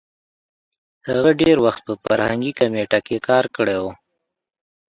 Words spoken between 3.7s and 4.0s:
وو.